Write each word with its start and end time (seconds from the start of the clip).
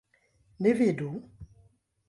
Ni 0.59 0.73
vidu? 0.79 1.11